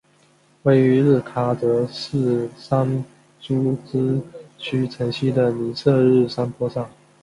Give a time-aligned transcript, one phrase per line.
[0.63, 3.05] 位于日喀则市桑
[3.39, 4.19] 珠孜
[4.57, 6.89] 区城西的尼色日山坡上。